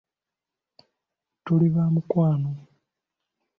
[1.43, 2.49] Tuli ba mukwano!